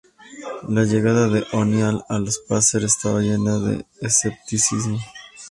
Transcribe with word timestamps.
La 0.67 0.83
llegada 0.83 1.27
de 1.29 1.45
O'Neal 1.53 2.03
a 2.09 2.17
los 2.17 2.39
Pacers 2.39 2.83
estaba 2.85 3.19
llena 3.21 3.59
de 3.59 3.85
escepticismo. 4.01 4.97